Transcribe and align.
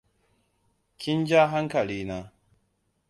Kin 1.01 1.21
ja 1.33 1.43
hankali 1.53 1.99
na. 2.09 2.19